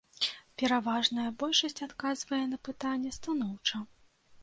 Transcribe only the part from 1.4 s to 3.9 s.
большасць адказвае на пытанне станоўча.